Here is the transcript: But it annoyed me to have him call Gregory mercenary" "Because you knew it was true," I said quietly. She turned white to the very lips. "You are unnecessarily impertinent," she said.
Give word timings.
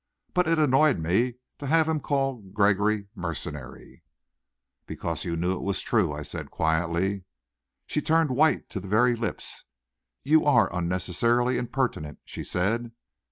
But 0.33 0.47
it 0.47 0.57
annoyed 0.57 0.97
me 0.97 1.35
to 1.59 1.67
have 1.67 1.87
him 1.87 1.99
call 1.99 2.37
Gregory 2.37 3.07
mercenary" 3.13 4.01
"Because 4.87 5.25
you 5.25 5.35
knew 5.37 5.51
it 5.51 5.61
was 5.61 5.79
true," 5.81 6.11
I 6.11 6.23
said 6.23 6.49
quietly. 6.49 7.25
She 7.85 8.01
turned 8.01 8.31
white 8.31 8.67
to 8.69 8.79
the 8.79 8.87
very 8.87 9.15
lips. 9.15 9.65
"You 10.23 10.43
are 10.43 10.73
unnecessarily 10.75 11.59
impertinent," 11.59 12.17
she 12.25 12.43
said. 12.43 12.93